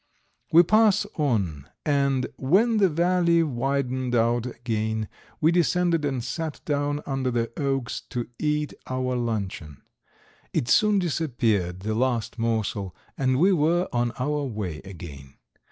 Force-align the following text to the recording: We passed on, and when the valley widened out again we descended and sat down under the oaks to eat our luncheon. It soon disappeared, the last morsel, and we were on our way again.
We 0.51 0.63
passed 0.63 1.05
on, 1.15 1.69
and 1.85 2.25
when 2.35 2.77
the 2.77 2.89
valley 2.89 3.43
widened 3.43 4.15
out 4.15 4.47
again 4.47 5.07
we 5.39 5.51
descended 5.51 6.05
and 6.05 6.23
sat 6.23 6.59
down 6.65 7.01
under 7.05 7.29
the 7.29 7.51
oaks 7.55 8.01
to 8.09 8.27
eat 8.39 8.73
our 8.87 9.15
luncheon. 9.15 9.83
It 10.53 10.67
soon 10.69 10.97
disappeared, 10.97 11.81
the 11.81 11.93
last 11.93 12.39
morsel, 12.39 12.95
and 13.15 13.37
we 13.37 13.51
were 13.51 13.87
on 13.93 14.11
our 14.17 14.41
way 14.43 14.79
again. 14.83 15.35